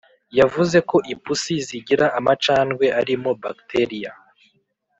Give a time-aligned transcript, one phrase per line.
[0.39, 4.11] yavuze ko ipusi zigira amacandwe arimo bacteria